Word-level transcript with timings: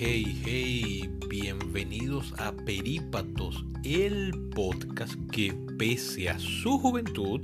hey, 0.00 0.40
hey, 0.44 1.10
bienvenidos 1.26 2.32
a 2.38 2.52
Perípatos, 2.52 3.64
el 3.82 4.32
podcast 4.54 5.14
que 5.32 5.52
pese 5.76 6.28
a 6.28 6.38
su 6.38 6.78
juventud 6.78 7.40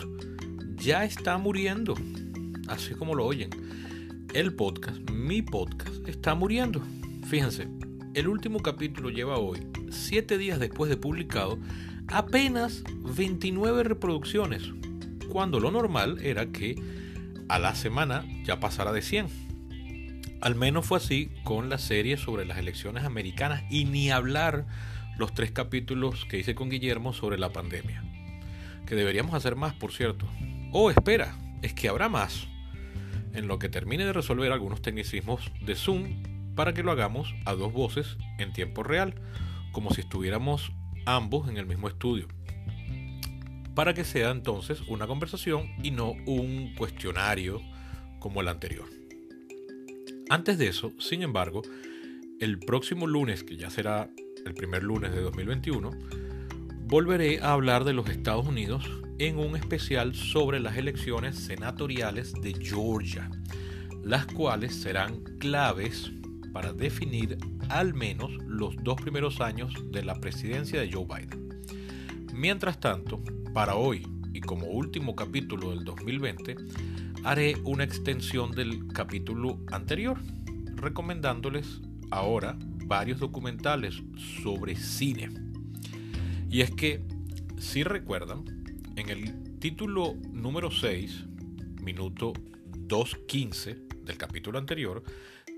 ya 0.77 1.03
está 1.03 1.37
muriendo, 1.37 1.97
así 2.69 2.95
como 2.95 3.17
lo 3.17 3.27
oyen. 3.27 3.51
El 4.35 4.55
podcast, 4.55 4.99
mi 5.11 5.43
podcast, 5.43 6.07
está 6.07 6.37
muriendo. 6.37 6.81
Fíjense, 7.27 7.67
el 8.15 8.29
último 8.29 8.61
capítulo 8.61 9.11
lleva 9.11 9.39
hoy, 9.39 9.59
siete 9.91 10.39
días 10.39 10.61
después 10.61 10.89
de 10.89 10.97
publicado, 10.97 11.59
apenas 12.07 12.85
29 13.17 13.83
reproducciones, 13.83 14.63
cuando 15.29 15.59
lo 15.59 15.73
normal 15.73 16.19
era 16.23 16.47
que 16.47 16.81
a 17.49 17.59
la 17.59 17.75
semana 17.75 18.25
ya 18.45 18.61
pasara 18.61 18.93
de 18.93 19.03
100. 19.03 19.44
Al 20.45 20.57
menos 20.57 20.85
fue 20.85 20.99
así 20.99 21.31
con 21.43 21.71
la 21.71 21.79
serie 21.79 22.19
sobre 22.19 22.45
las 22.45 22.59
elecciones 22.59 23.05
americanas 23.05 23.65
y 23.71 23.87
ni 23.87 24.11
hablar 24.11 24.67
los 25.17 25.33
tres 25.33 25.53
capítulos 25.53 26.27
que 26.27 26.39
hice 26.39 26.55
con 26.55 26.69
Guillermo 26.69 27.15
sobre 27.15 27.39
la 27.39 27.51
pandemia. 27.51 28.05
Que 28.85 28.95
deberíamos 28.95 29.35
hacer 29.35 29.57
más, 29.57 29.73
por 29.73 29.95
cierto. 29.95 30.29
Oh, 30.71 30.91
espera, 30.91 31.35
es 31.63 31.73
que 31.73 31.89
habrá 31.89 32.11
más. 32.11 32.47
En 33.33 33.49
lo 33.49 33.59
que 33.59 33.71
termine 33.71 34.05
de 34.05 34.13
resolver 34.13 34.53
algunos 34.53 34.83
tecnicismos 34.83 35.51
de 35.63 35.77
Zoom 35.77 36.23
para 36.55 36.75
que 36.75 36.83
lo 36.83 36.93
hagamos 36.93 37.35
a 37.47 37.55
dos 37.55 37.73
voces 37.73 38.19
en 38.37 38.53
tiempo 38.53 38.83
real, 38.83 39.15
como 39.73 39.95
si 39.95 40.03
estuviéramos 40.03 40.73
ambos 41.07 41.49
en 41.49 41.57
el 41.57 41.65
mismo 41.65 41.89
estudio. 41.89 42.29
Para 43.75 43.95
que 43.95 44.05
sea 44.05 44.29
entonces 44.31 44.83
una 44.89 45.07
conversación 45.07 45.71
y 45.83 45.91
no 45.91 46.11
un 46.27 46.75
cuestionario 46.75 47.63
como 48.19 48.43
el 48.43 48.49
anterior. 48.49 49.04
Antes 50.31 50.57
de 50.57 50.69
eso, 50.69 50.93
sin 50.99 51.23
embargo, 51.23 51.63
el 52.41 52.59
próximo 52.59 53.07
lunes, 53.07 53.45
que 53.45 53.57
ya 53.57 53.69
será 53.69 54.11
el 54.47 54.55
primer 54.55 54.83
lunes 54.83 55.13
de 55.13 55.21
2021, 55.21 55.91
volveré 56.87 57.41
a 57.41 57.53
hablar 57.53 57.85
de 57.85 57.93
los 57.93 58.09
Estados 58.09 58.47
Unidos 58.47 58.85
en 59.19 59.39
un 59.39 59.55
especial 59.55 60.15
sobre 60.15 60.61
las 60.61 60.77
elecciones 60.77 61.37
senatoriales 61.37 62.33
de 62.41 62.55
Georgia, 62.55 63.31
las 64.03 64.27
cuales 64.27 64.75
serán 64.75 65.23
claves 65.39 66.11
para 66.53 66.73
definir 66.73 67.37
al 67.69 67.93
menos 67.93 68.33
los 68.47 68.77
dos 68.83 69.01
primeros 69.01 69.41
años 69.41 69.75
de 69.91 70.05
la 70.05 70.21
presidencia 70.21 70.81
de 70.81 70.91
Joe 70.91 71.05
Biden. 71.05 71.65
Mientras 72.33 72.81
tanto, 72.81 73.23
para 73.53 73.77
hoy 73.77 74.07
y 74.33 74.41
como 74.41 74.67
último 74.67 75.15
capítulo 75.15 75.71
del 75.71 75.85
2020, 75.85 76.57
haré 77.25 77.57
una 77.65 77.85
extensión 77.85 78.53
del 78.53 78.87
capítulo 78.89 79.59
anterior, 79.73 80.19
recomendándoles 80.77 81.81
ahora 82.11 82.57
varios 82.87 83.19
documentales 83.19 84.03
sobre 84.43 84.77
cine. 84.77 85.31
Y 86.51 86.61
es 86.61 86.71
que, 86.71 87.03
si 87.59 87.83
recuerdan, 87.83 88.45
en 88.97 89.09
el 89.09 89.59
título 89.59 90.15
número 90.33 90.71
6, 90.71 91.25
minuto 91.83 92.35
2.15 92.73 94.03
del 94.05 94.17
capítulo 94.19 94.59
anterior, 94.59 95.03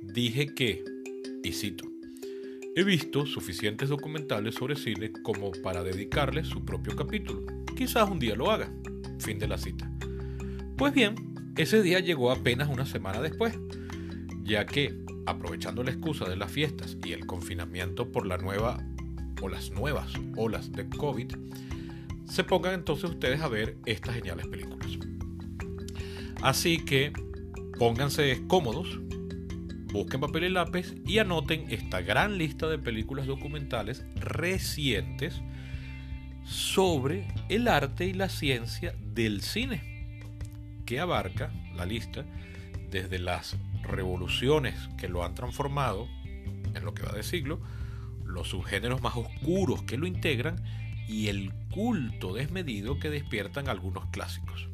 dije 0.02 0.54
que, 0.54 0.84
y 1.42 1.52
cito, 1.52 1.84
he 2.76 2.84
visto 2.84 3.26
suficientes 3.26 3.88
documentales 3.88 4.54
sobre 4.54 4.76
cine 4.76 5.10
como 5.24 5.50
para 5.64 5.82
dedicarle 5.82 6.44
su 6.44 6.64
propio 6.64 6.94
capítulo. 6.94 7.44
Quizás 7.76 8.08
un 8.08 8.20
día 8.20 8.36
lo 8.36 8.50
haga. 8.50 8.72
Fin 9.18 9.38
de 9.38 9.48
la 9.48 9.58
cita. 9.58 9.90
Pues 10.76 10.92
bien, 10.92 11.35
ese 11.56 11.82
día 11.82 12.00
llegó 12.00 12.30
apenas 12.30 12.68
una 12.68 12.84
semana 12.84 13.20
después, 13.20 13.58
ya 14.42 14.66
que, 14.66 14.94
aprovechando 15.24 15.82
la 15.82 15.90
excusa 15.90 16.28
de 16.28 16.36
las 16.36 16.52
fiestas 16.52 16.98
y 17.04 17.12
el 17.12 17.26
confinamiento 17.26 18.12
por 18.12 18.26
la 18.26 18.36
nueva 18.36 18.84
o 19.40 19.48
las 19.48 19.70
nuevas 19.70 20.12
olas 20.36 20.70
de 20.72 20.88
COVID, 20.88 21.32
se 22.26 22.44
pongan 22.44 22.74
entonces 22.74 23.10
ustedes 23.10 23.40
a 23.40 23.48
ver 23.48 23.76
estas 23.86 24.14
geniales 24.14 24.46
películas. 24.48 24.86
Así 26.42 26.84
que 26.84 27.12
pónganse 27.78 28.42
cómodos, 28.46 29.00
busquen 29.92 30.20
papel 30.20 30.44
y 30.44 30.48
lápiz 30.50 30.94
y 31.06 31.18
anoten 31.18 31.70
esta 31.70 32.02
gran 32.02 32.36
lista 32.36 32.68
de 32.68 32.78
películas 32.78 33.26
documentales 33.26 34.04
recientes 34.16 35.40
sobre 36.44 37.26
el 37.48 37.66
arte 37.66 38.06
y 38.06 38.12
la 38.12 38.28
ciencia 38.28 38.94
del 39.14 39.40
cine 39.40 39.95
que 40.86 41.00
abarca 41.00 41.52
la 41.74 41.84
lista 41.84 42.24
desde 42.90 43.18
las 43.18 43.56
revoluciones 43.82 44.74
que 44.96 45.08
lo 45.08 45.24
han 45.24 45.34
transformado 45.34 46.08
en 46.74 46.84
lo 46.84 46.94
que 46.94 47.02
va 47.02 47.12
de 47.12 47.22
siglo, 47.22 47.60
los 48.24 48.48
subgéneros 48.48 49.02
más 49.02 49.16
oscuros 49.16 49.82
que 49.82 49.98
lo 49.98 50.06
integran 50.06 50.62
y 51.08 51.28
el 51.28 51.52
culto 51.70 52.34
desmedido 52.34 52.98
que 52.98 53.10
despiertan 53.10 53.68
algunos 53.68 54.06
clásicos. 54.06 54.68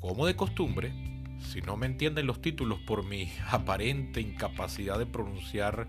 Como 0.00 0.26
de 0.26 0.36
costumbre, 0.36 0.92
si 1.40 1.60
no 1.60 1.76
me 1.76 1.86
entienden 1.86 2.26
los 2.26 2.40
títulos 2.40 2.78
por 2.80 3.04
mi 3.04 3.32
aparente 3.50 4.20
incapacidad 4.20 4.98
de 4.98 5.06
pronunciar 5.06 5.88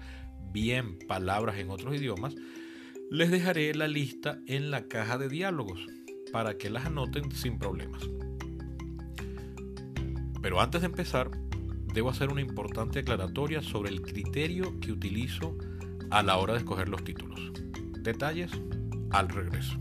bien 0.52 0.98
palabras 1.08 1.58
en 1.58 1.70
otros 1.70 1.96
idiomas, 1.96 2.36
les 3.12 3.30
dejaré 3.30 3.74
la 3.76 3.88
lista 3.88 4.40
en 4.48 4.72
la 4.72 4.88
caja 4.88 5.18
de 5.18 5.30
diálogos 5.30 5.86
para 6.32 6.58
que 6.58 6.70
las 6.70 6.86
anoten 6.86 7.32
sin 7.32 7.60
problemas. 7.60 8.02
Pero 10.46 10.62
antes 10.62 10.82
de 10.82 10.86
empezar, 10.86 11.32
debo 11.92 12.12
hacer 12.12 12.30
una 12.30 12.40
importante 12.40 13.00
aclaratoria 13.00 13.64
sobre 13.64 13.90
el 13.90 14.04
criterio 14.04 14.80
que 14.80 14.92
utilizo 14.92 15.58
a 16.12 16.22
la 16.22 16.38
hora 16.38 16.54
de 16.54 16.60
escoger 16.60 16.88
los 16.88 17.04
títulos. 17.04 17.52
Detalles 18.04 18.52
al 19.10 19.30
regreso. 19.30 19.76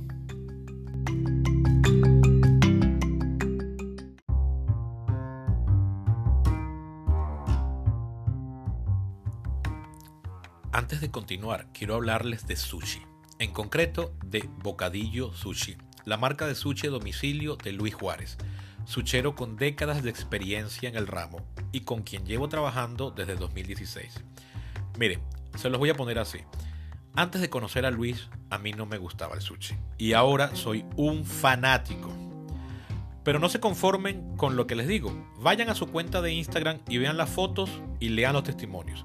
Antes 10.73 11.03
de 11.03 11.11
continuar, 11.11 11.69
quiero 11.75 11.95
hablarles 11.95 12.47
de 12.47 12.57
sushi, 12.57 13.03
en 13.39 13.53
concreto 13.53 14.15
de 14.25 14.49
Bocadillo 14.63 15.31
Sushi, 15.35 15.77
la 16.07 16.17
marca 16.17 16.47
de 16.47 16.55
sushi 16.55 16.87
domicilio 16.87 17.57
de 17.57 17.73
Luis 17.73 17.95
Juárez 17.95 18.39
suchero 18.85 19.35
con 19.35 19.57
décadas 19.57 20.03
de 20.03 20.11
experiencia 20.11 20.89
en 20.89 20.97
el 20.97 21.07
ramo 21.07 21.39
y 21.73 21.81
con 21.81 22.03
quien 22.03 22.27
llevo 22.27 22.49
trabajando 22.49 23.11
desde 23.11 23.37
2016. 23.37 24.23
Mire, 24.99 25.19
se 25.57 25.71
los 25.71 25.79
voy 25.79 25.91
a 25.91 25.95
poner 25.95 26.19
así. 26.19 26.39
Antes 27.17 27.41
de 27.41 27.51
conocer 27.51 27.87
a 27.87 27.91
Luis, 27.91 28.29
a 28.51 28.59
mí 28.59 28.73
no 28.73 28.87
me 28.87 28.99
gustaba 28.99 29.35
el 29.35 29.41
sushi. 29.41 29.77
Y 29.99 30.15
ahora 30.15 30.55
soy 30.57 30.85
un 30.97 31.25
fanático. 31.25 32.13
Pero 33.23 33.39
no 33.39 33.49
se 33.49 33.61
conformen 33.61 34.37
con 34.37 34.57
lo 34.57 34.67
que 34.67 34.75
les 34.75 34.89
digo. 34.89 35.13
Vayan 35.41 35.71
a 35.71 35.75
su 35.75 35.87
cuenta 35.87 36.21
de 36.21 36.33
Instagram 36.33 36.81
y 36.89 36.99
vean 36.99 37.17
las 37.17 37.31
fotos 37.31 37.71
y 38.01 38.11
lean 38.11 38.35
los 38.35 38.45
testimonios. 38.45 39.05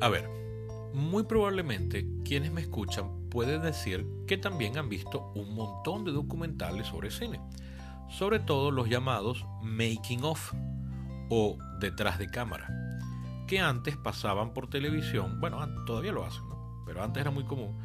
A 0.00 0.08
ver, 0.08 0.28
muy 0.92 1.24
probablemente 1.24 2.06
quienes 2.24 2.52
me 2.52 2.60
escuchan 2.60 3.28
pueden 3.30 3.62
decir 3.62 4.06
que 4.26 4.36
también 4.36 4.76
han 4.76 4.88
visto 4.88 5.32
un 5.34 5.54
montón 5.54 6.04
de 6.04 6.12
documentales 6.12 6.86
sobre 6.86 7.10
cine, 7.10 7.40
sobre 8.10 8.40
todo 8.40 8.70
los 8.70 8.88
llamados 8.88 9.44
making 9.62 10.24
of 10.24 10.52
o 11.30 11.58
detrás 11.80 12.18
de 12.18 12.28
cámara, 12.28 12.68
que 13.46 13.60
antes 13.60 13.96
pasaban 13.96 14.52
por 14.52 14.68
televisión, 14.68 15.40
bueno, 15.40 15.66
todavía 15.86 16.12
lo 16.12 16.24
hacen, 16.24 16.44
pero 16.84 17.02
antes 17.02 17.22
era 17.22 17.30
muy 17.30 17.44
común, 17.44 17.76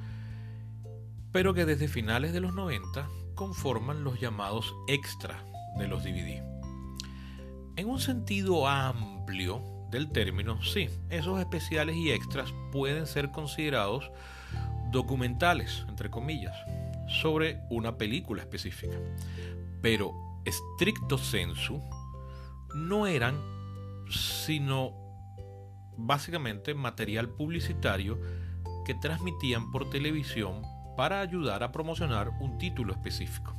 pero 1.31 1.53
que 1.53 1.65
desde 1.65 1.87
finales 1.87 2.33
de 2.33 2.41
los 2.41 2.53
90 2.53 3.07
conforman 3.35 4.03
los 4.03 4.19
llamados 4.19 4.75
extra 4.87 5.45
de 5.77 5.87
los 5.87 6.03
DVD. 6.03 6.43
En 7.77 7.89
un 7.89 7.99
sentido 7.99 8.67
amplio, 8.67 9.70
del 9.91 10.09
término, 10.09 10.61
sí, 10.63 10.89
esos 11.09 11.39
especiales 11.39 11.95
y 11.95 12.11
extras 12.11 12.53
pueden 12.71 13.05
ser 13.05 13.31
considerados 13.31 14.09
documentales, 14.91 15.85
entre 15.87 16.09
comillas. 16.09 16.55
sobre 17.21 17.59
una 17.69 17.97
película 17.97 18.41
específica. 18.41 18.95
Pero 19.81 20.13
estricto 20.45 21.17
sensu 21.17 21.81
no 22.73 23.05
eran 23.05 23.37
sino 24.09 24.93
básicamente 25.97 26.73
material 26.73 27.29
publicitario 27.29 28.17
que 28.85 28.95
transmitían 28.95 29.71
por 29.71 29.89
televisión 29.89 30.61
para 30.95 31.19
ayudar 31.19 31.63
a 31.63 31.71
promocionar 31.71 32.29
un 32.39 32.57
título 32.57 32.93
específico. 32.93 33.55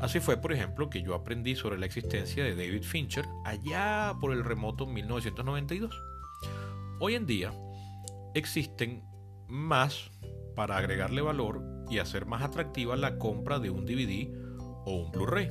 Así 0.00 0.20
fue, 0.20 0.36
por 0.36 0.52
ejemplo, 0.52 0.90
que 0.90 1.02
yo 1.02 1.14
aprendí 1.14 1.56
sobre 1.56 1.78
la 1.78 1.86
existencia 1.86 2.44
de 2.44 2.54
David 2.54 2.82
Fincher 2.82 3.24
allá 3.44 4.14
por 4.20 4.32
el 4.32 4.44
remoto 4.44 4.86
1992. 4.86 5.94
Hoy 7.00 7.14
en 7.14 7.26
día 7.26 7.52
existen 8.34 9.02
más 9.48 10.10
para 10.54 10.76
agregarle 10.76 11.22
valor 11.22 11.62
y 11.90 11.98
hacer 11.98 12.26
más 12.26 12.42
atractiva 12.42 12.96
la 12.96 13.18
compra 13.18 13.58
de 13.58 13.70
un 13.70 13.86
DVD 13.86 14.28
o 14.84 14.96
un 14.96 15.10
Blu-ray. 15.12 15.48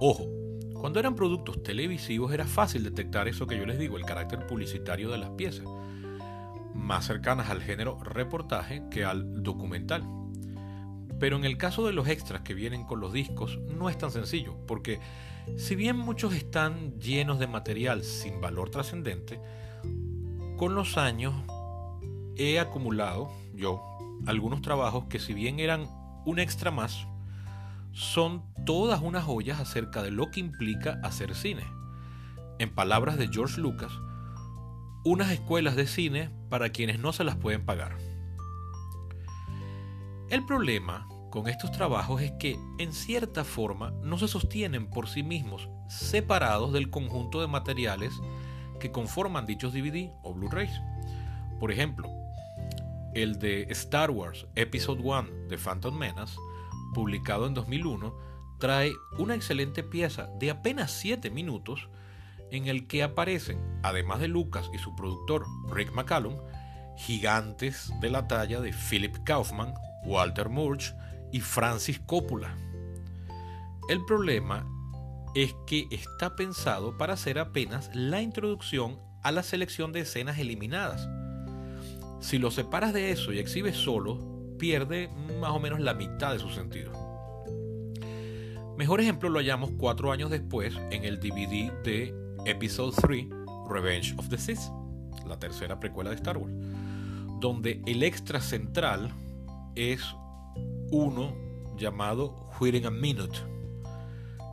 Ojo, 0.00 0.26
cuando 0.74 1.00
eran 1.00 1.14
productos 1.14 1.62
televisivos 1.62 2.32
era 2.32 2.44
fácil 2.44 2.84
detectar 2.84 3.28
eso 3.28 3.46
que 3.46 3.56
yo 3.56 3.64
les 3.64 3.78
digo, 3.78 3.96
el 3.96 4.04
carácter 4.04 4.46
publicitario 4.46 5.10
de 5.10 5.18
las 5.18 5.30
piezas, 5.30 5.66
más 6.74 7.06
cercanas 7.06 7.48
al 7.48 7.62
género 7.62 7.98
reportaje 8.02 8.82
que 8.90 9.04
al 9.04 9.42
documental. 9.42 10.02
Pero 11.24 11.38
en 11.38 11.46
el 11.46 11.56
caso 11.56 11.86
de 11.86 11.94
los 11.94 12.06
extras 12.06 12.42
que 12.42 12.52
vienen 12.52 12.84
con 12.84 13.00
los 13.00 13.14
discos 13.14 13.58
no 13.78 13.88
es 13.88 13.96
tan 13.96 14.10
sencillo, 14.10 14.58
porque 14.66 15.00
si 15.56 15.74
bien 15.74 15.96
muchos 15.96 16.34
están 16.34 17.00
llenos 17.00 17.38
de 17.38 17.46
material 17.46 18.04
sin 18.04 18.42
valor 18.42 18.68
trascendente, 18.68 19.40
con 20.58 20.74
los 20.74 20.98
años 20.98 21.32
he 22.36 22.60
acumulado 22.60 23.30
yo 23.54 23.82
algunos 24.26 24.60
trabajos 24.60 25.06
que 25.06 25.18
si 25.18 25.32
bien 25.32 25.60
eran 25.60 25.88
un 26.26 26.38
extra 26.38 26.70
más, 26.70 27.06
son 27.92 28.42
todas 28.66 29.00
unas 29.00 29.24
joyas 29.24 29.60
acerca 29.60 30.02
de 30.02 30.10
lo 30.10 30.30
que 30.30 30.40
implica 30.40 31.00
hacer 31.02 31.34
cine. 31.34 31.64
En 32.58 32.68
palabras 32.68 33.16
de 33.16 33.28
George 33.28 33.62
Lucas, 33.62 33.92
unas 35.06 35.30
escuelas 35.30 35.74
de 35.74 35.86
cine 35.86 36.28
para 36.50 36.68
quienes 36.68 36.98
no 36.98 37.14
se 37.14 37.24
las 37.24 37.36
pueden 37.36 37.64
pagar. 37.64 37.96
El 40.28 40.44
problema 40.44 41.08
con 41.34 41.48
estos 41.48 41.72
trabajos 41.72 42.22
es 42.22 42.30
que, 42.38 42.56
en 42.78 42.92
cierta 42.92 43.42
forma, 43.42 43.90
no 44.02 44.18
se 44.18 44.28
sostienen 44.28 44.88
por 44.88 45.08
sí 45.08 45.24
mismos, 45.24 45.68
separados 45.88 46.72
del 46.72 46.90
conjunto 46.90 47.40
de 47.40 47.48
materiales 47.48 48.12
que 48.78 48.92
conforman 48.92 49.44
dichos 49.44 49.72
DVD 49.72 50.12
o 50.22 50.32
Blu-rays. 50.32 50.80
Por 51.58 51.72
ejemplo, 51.72 52.08
el 53.14 53.40
de 53.40 53.62
Star 53.70 54.12
Wars 54.12 54.46
Episode 54.54 55.02
1 55.02 55.48
de 55.48 55.58
Phantom 55.58 55.98
Menace, 55.98 56.36
publicado 56.94 57.48
en 57.48 57.54
2001, 57.54 58.14
trae 58.60 58.92
una 59.18 59.34
excelente 59.34 59.82
pieza 59.82 60.28
de 60.38 60.52
apenas 60.52 60.92
7 60.92 61.32
minutos 61.32 61.88
en 62.52 62.68
el 62.68 62.86
que 62.86 63.02
aparecen, 63.02 63.58
además 63.82 64.20
de 64.20 64.28
Lucas 64.28 64.70
y 64.72 64.78
su 64.78 64.94
productor 64.94 65.46
Rick 65.72 65.92
McCallum, 65.94 66.36
gigantes 66.96 67.92
de 68.00 68.10
la 68.10 68.28
talla 68.28 68.60
de 68.60 68.72
Philip 68.72 69.16
Kaufman, 69.24 69.74
Walter 70.04 70.48
Murch 70.48 70.94
y 71.34 71.40
Francis 71.40 71.98
Coppola. 71.98 72.54
El 73.88 74.04
problema 74.04 74.64
es 75.34 75.52
que 75.66 75.88
está 75.90 76.36
pensado 76.36 76.96
para 76.96 77.16
ser 77.16 77.40
apenas 77.40 77.90
la 77.92 78.22
introducción 78.22 79.00
a 79.24 79.32
la 79.32 79.42
selección 79.42 79.90
de 79.90 80.00
escenas 80.00 80.38
eliminadas. 80.38 81.08
Si 82.20 82.38
lo 82.38 82.52
separas 82.52 82.92
de 82.92 83.10
eso 83.10 83.32
y 83.32 83.40
exhibes 83.40 83.76
solo, 83.76 84.56
pierde 84.60 85.10
más 85.40 85.50
o 85.50 85.58
menos 85.58 85.80
la 85.80 85.92
mitad 85.92 86.32
de 86.32 86.38
su 86.38 86.50
sentido. 86.50 86.92
Mejor 88.78 89.00
ejemplo 89.00 89.28
lo 89.28 89.40
hallamos 89.40 89.72
cuatro 89.76 90.12
años 90.12 90.30
después 90.30 90.76
en 90.92 91.04
el 91.04 91.18
DVD 91.18 91.72
de 91.82 92.14
Episode 92.44 92.94
3, 93.02 93.26
Revenge 93.68 94.14
of 94.18 94.28
the 94.28 94.38
Sith, 94.38 94.60
la 95.26 95.36
tercera 95.36 95.80
precuela 95.80 96.10
de 96.10 96.16
Star 96.16 96.38
Wars, 96.38 96.54
donde 97.40 97.82
el 97.86 98.04
extra 98.04 98.40
central 98.40 99.10
es 99.74 100.00
uno 100.90 101.34
llamado 101.76 102.48
Within 102.60 102.86
a 102.86 102.90
Minute, 102.90 103.38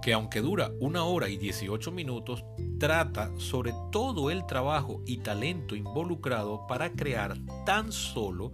que 0.01 0.13
aunque 0.13 0.41
dura 0.41 0.71
una 0.79 1.03
hora 1.03 1.29
y 1.29 1.37
18 1.37 1.91
minutos, 1.91 2.43
trata 2.79 3.31
sobre 3.37 3.73
todo 3.91 4.31
el 4.31 4.45
trabajo 4.45 5.01
y 5.05 5.17
talento 5.17 5.75
involucrado 5.75 6.65
para 6.67 6.91
crear 6.91 7.37
tan 7.65 7.91
solo 7.91 8.51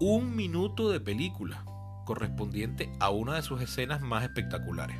un 0.00 0.36
minuto 0.36 0.90
de 0.90 1.00
película, 1.00 1.64
correspondiente 2.04 2.92
a 3.00 3.10
una 3.10 3.36
de 3.36 3.42
sus 3.42 3.60
escenas 3.62 4.02
más 4.02 4.24
espectaculares. 4.24 4.96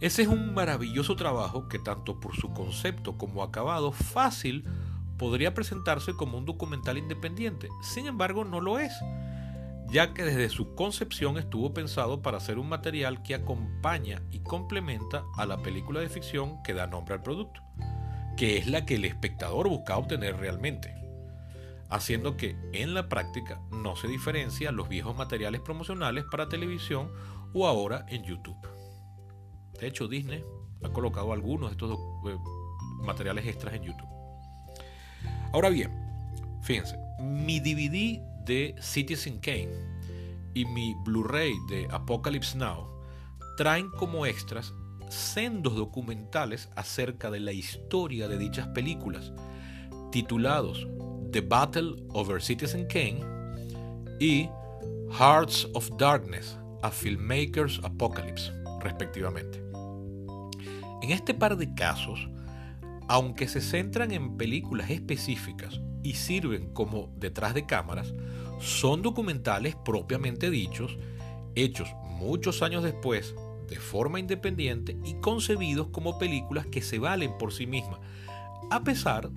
Ese 0.00 0.22
es 0.22 0.28
un 0.28 0.52
maravilloso 0.52 1.16
trabajo 1.16 1.68
que 1.68 1.78
tanto 1.78 2.18
por 2.20 2.36
su 2.36 2.52
concepto 2.52 3.16
como 3.16 3.42
acabado 3.42 3.92
fácil 3.92 4.64
podría 5.16 5.54
presentarse 5.54 6.12
como 6.14 6.38
un 6.38 6.44
documental 6.44 6.98
independiente. 6.98 7.68
Sin 7.82 8.06
embargo, 8.06 8.44
no 8.44 8.60
lo 8.60 8.80
es 8.80 8.92
ya 9.92 10.14
que 10.14 10.24
desde 10.24 10.48
su 10.48 10.74
concepción 10.74 11.36
estuvo 11.36 11.74
pensado 11.74 12.22
para 12.22 12.40
ser 12.40 12.58
un 12.58 12.70
material 12.70 13.22
que 13.22 13.34
acompaña 13.34 14.22
y 14.30 14.40
complementa 14.40 15.22
a 15.36 15.44
la 15.44 15.58
película 15.58 16.00
de 16.00 16.08
ficción 16.08 16.62
que 16.62 16.72
da 16.72 16.86
nombre 16.86 17.14
al 17.14 17.22
producto, 17.22 17.60
que 18.38 18.56
es 18.56 18.66
la 18.66 18.86
que 18.86 18.94
el 18.94 19.04
espectador 19.04 19.68
busca 19.68 19.98
obtener 19.98 20.38
realmente, 20.38 20.94
haciendo 21.90 22.38
que 22.38 22.56
en 22.72 22.94
la 22.94 23.10
práctica 23.10 23.60
no 23.70 23.94
se 23.94 24.08
diferencia 24.08 24.72
los 24.72 24.88
viejos 24.88 25.14
materiales 25.14 25.60
promocionales 25.60 26.24
para 26.30 26.48
televisión 26.48 27.12
o 27.52 27.66
ahora 27.66 28.06
en 28.08 28.22
YouTube. 28.22 28.56
De 29.78 29.88
hecho, 29.88 30.08
Disney 30.08 30.42
ha 30.82 30.88
colocado 30.88 31.34
algunos 31.34 31.68
de 31.68 31.72
estos 31.72 31.98
eh, 32.28 32.38
materiales 33.04 33.46
extras 33.46 33.74
en 33.74 33.82
YouTube. 33.82 34.08
Ahora 35.52 35.68
bien, 35.68 35.92
fíjense, 36.62 36.96
mi 37.20 37.60
DVD 37.60 38.31
de 38.44 38.74
Citizen 38.80 39.38
Kane 39.38 39.70
y 40.54 40.64
mi 40.64 40.94
Blu-ray 41.04 41.52
de 41.68 41.86
Apocalypse 41.90 42.56
Now 42.56 42.88
traen 43.56 43.90
como 43.90 44.26
extras 44.26 44.74
sendos 45.08 45.76
documentales 45.76 46.68
acerca 46.74 47.30
de 47.30 47.40
la 47.40 47.52
historia 47.52 48.28
de 48.28 48.38
dichas 48.38 48.66
películas, 48.68 49.32
titulados 50.10 50.86
The 51.32 51.42
Battle 51.42 51.96
Over 52.10 52.42
Citizen 52.42 52.86
Kane 52.86 53.20
y 54.18 54.48
Hearts 55.18 55.68
of 55.74 55.90
Darkness, 55.98 56.58
a 56.82 56.90
Filmmaker's 56.90 57.80
Apocalypse, 57.84 58.50
respectivamente. 58.80 59.62
En 61.02 61.10
este 61.10 61.34
par 61.34 61.56
de 61.56 61.72
casos, 61.74 62.28
aunque 63.08 63.48
se 63.48 63.60
centran 63.60 64.10
en 64.12 64.36
películas 64.36 64.90
específicas 64.90 65.80
y 66.02 66.14
sirven 66.14 66.72
como 66.72 67.12
detrás 67.16 67.54
de 67.54 67.66
cámaras, 67.66 68.12
son 68.60 69.02
documentales 69.02 69.76
propiamente 69.76 70.50
dichos, 70.50 70.98
hechos 71.54 71.88
muchos 72.04 72.62
años 72.62 72.82
después 72.82 73.34
de 73.68 73.76
forma 73.76 74.20
independiente 74.20 74.96
y 75.04 75.14
concebidos 75.14 75.88
como 75.88 76.18
películas 76.18 76.66
que 76.66 76.82
se 76.82 76.98
valen 76.98 77.36
por 77.38 77.52
sí 77.52 77.66
mismas, 77.66 78.00
a 78.70 78.84
pesar 78.84 79.30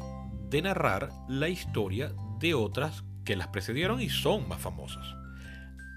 de 0.49 0.61
narrar 0.61 1.11
la 1.27 1.49
historia 1.49 2.13
de 2.39 2.53
otras 2.53 3.03
que 3.23 3.35
las 3.35 3.47
precedieron 3.47 4.01
y 4.01 4.09
son 4.09 4.47
más 4.47 4.61
famosas. 4.61 5.05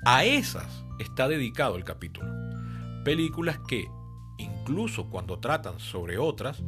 A 0.04 0.25
esas 0.25 0.84
está 0.98 1.28
dedicado 1.28 1.76
el 1.76 1.84
capítulo. 1.84 2.28
Películas 3.04 3.58
que, 3.68 3.88
incluso 4.38 5.10
cuando 5.10 5.38
tratan 5.38 5.80
sobre 5.80 6.18
otras, 6.18 6.62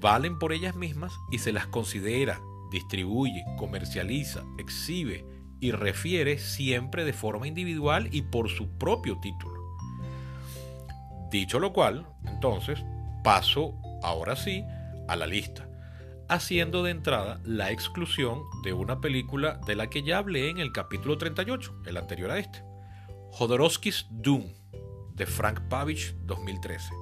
valen 0.00 0.38
por 0.38 0.52
ellas 0.52 0.74
mismas 0.74 1.12
y 1.30 1.38
se 1.38 1.52
las 1.52 1.66
considera 1.66 2.40
distribuye, 2.70 3.44
comercializa, 3.58 4.44
exhibe 4.58 5.24
y 5.60 5.72
refiere 5.72 6.38
siempre 6.38 7.04
de 7.04 7.12
forma 7.12 7.46
individual 7.46 8.08
y 8.12 8.22
por 8.22 8.48
su 8.48 8.68
propio 8.78 9.18
título. 9.20 9.60
Dicho 11.30 11.60
lo 11.60 11.72
cual, 11.72 12.06
entonces, 12.26 12.82
paso 13.22 13.74
ahora 14.02 14.36
sí 14.36 14.64
a 15.08 15.16
la 15.16 15.26
lista, 15.26 15.68
haciendo 16.28 16.82
de 16.82 16.92
entrada 16.92 17.40
la 17.44 17.70
exclusión 17.70 18.40
de 18.64 18.72
una 18.72 19.00
película 19.00 19.60
de 19.66 19.76
la 19.76 19.88
que 19.88 20.02
ya 20.02 20.18
hablé 20.18 20.48
en 20.48 20.58
el 20.58 20.72
capítulo 20.72 21.18
38, 21.18 21.82
el 21.86 21.96
anterior 21.96 22.30
a 22.30 22.38
este, 22.38 22.62
Jodorowsky's 23.32 24.06
Doom, 24.10 24.44
de 25.14 25.26
Frank 25.26 25.60
Pavich 25.68 26.14
2013 26.22 26.99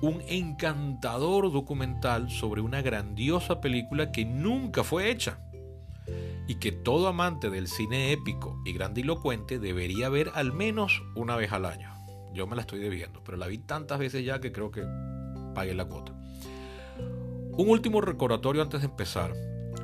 un 0.00 0.22
encantador 0.28 1.52
documental 1.52 2.30
sobre 2.30 2.60
una 2.60 2.82
grandiosa 2.82 3.60
película 3.60 4.12
que 4.12 4.24
nunca 4.24 4.84
fue 4.84 5.10
hecha 5.10 5.40
y 6.46 6.56
que 6.56 6.72
todo 6.72 7.08
amante 7.08 7.50
del 7.50 7.68
cine 7.68 8.12
épico 8.12 8.60
y 8.64 8.72
grandilocuente 8.72 9.58
debería 9.58 10.08
ver 10.08 10.30
al 10.34 10.52
menos 10.52 11.02
una 11.14 11.36
vez 11.36 11.52
al 11.52 11.66
año. 11.66 11.92
Yo 12.32 12.46
me 12.46 12.56
la 12.56 12.62
estoy 12.62 12.78
debiendo, 12.78 13.22
pero 13.24 13.36
la 13.36 13.46
vi 13.46 13.58
tantas 13.58 13.98
veces 13.98 14.24
ya 14.24 14.40
que 14.40 14.52
creo 14.52 14.70
que 14.70 14.84
pagué 15.54 15.74
la 15.74 15.84
cuota. 15.86 16.12
Un 17.52 17.68
último 17.68 18.00
recordatorio 18.00 18.62
antes 18.62 18.80
de 18.80 18.86
empezar 18.86 19.34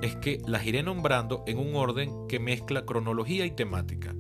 es 0.01 0.17
que 0.17 0.41
las 0.47 0.65
iré 0.65 0.83
nombrando 0.83 1.43
en 1.47 1.59
un 1.59 1.75
orden 1.75 2.29
que 2.29 2.39
mezcla 2.39 2.87
cronología 2.87 3.47
y 3.47 3.51
temática, 3.51 4.15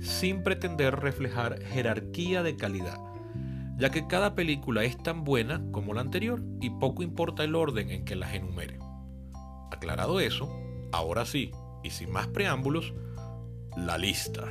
sin 0.00 0.42
pretender 0.42 0.96
reflejar 1.00 1.60
jerarquía 1.62 2.42
de 2.42 2.56
calidad, 2.56 2.98
ya 3.76 3.90
que 3.90 4.06
cada 4.06 4.34
película 4.34 4.84
es 4.84 4.96
tan 4.96 5.24
buena 5.24 5.62
como 5.72 5.94
la 5.94 6.00
anterior 6.00 6.42
y 6.60 6.70
poco 6.70 7.02
importa 7.02 7.44
el 7.44 7.54
orden 7.54 7.90
en 7.90 8.04
que 8.04 8.16
las 8.16 8.34
enumere. 8.34 8.78
Aclarado 9.70 10.20
eso, 10.20 10.48
ahora 10.92 11.24
sí, 11.24 11.50
y 11.82 11.90
sin 11.90 12.10
más 12.10 12.28
preámbulos, 12.28 12.94
la 13.76 13.98
lista. 13.98 14.48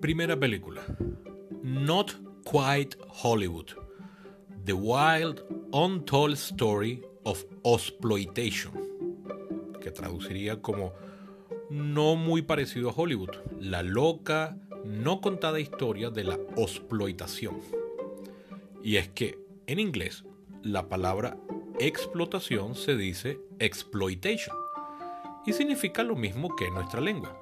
Primera 0.00 0.36
película. 0.40 0.82
Not 1.62 2.29
Quite 2.50 2.96
Hollywood. 3.22 3.76
The 4.64 4.72
Wild 4.72 5.44
Untold 5.72 6.34
Story 6.34 7.02
of 7.24 7.44
Exploitation. 7.64 8.72
Que 9.80 9.90
traduciría 9.90 10.60
como 10.60 10.92
no 11.70 12.16
muy 12.16 12.42
parecido 12.42 12.90
a 12.90 12.92
Hollywood. 12.92 13.36
La 13.60 13.82
loca, 13.82 14.56
no 14.84 15.20
contada 15.20 15.60
historia 15.60 16.10
de 16.10 16.24
la 16.24 16.38
exploitación. 16.56 17.60
Y 18.82 18.96
es 18.96 19.08
que 19.08 19.38
en 19.66 19.78
inglés 19.78 20.24
la 20.62 20.88
palabra 20.88 21.36
explotación 21.78 22.74
se 22.74 22.96
dice 22.96 23.40
exploitation 23.58 24.56
y 25.46 25.52
significa 25.52 26.02
lo 26.02 26.16
mismo 26.16 26.54
que 26.56 26.66
en 26.66 26.74
nuestra 26.74 27.00
lengua 27.00 27.40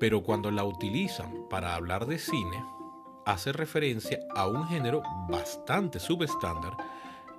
pero 0.00 0.22
cuando 0.22 0.50
la 0.50 0.64
utilizan 0.64 1.46
para 1.50 1.74
hablar 1.74 2.06
de 2.06 2.18
cine, 2.18 2.64
hace 3.26 3.52
referencia 3.52 4.20
a 4.34 4.46
un 4.46 4.66
género 4.68 5.02
bastante 5.28 5.98
subestándar, 5.98 6.72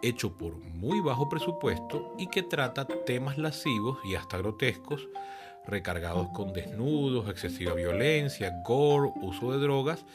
hecho 0.01 0.37
por 0.37 0.55
muy 0.55 0.99
bajo 1.01 1.29
presupuesto 1.29 2.15
y 2.17 2.27
que 2.27 2.43
trata 2.43 2.85
temas 3.05 3.37
lascivos 3.37 3.99
y 4.03 4.15
hasta 4.15 4.37
grotescos, 4.37 5.07
recargados 5.65 6.29
con 6.29 6.53
desnudos, 6.53 7.29
excesiva 7.29 7.73
violencia, 7.73 8.51
gore, 8.65 9.11
uso 9.21 9.51
de 9.51 9.59
drogas 9.59 10.05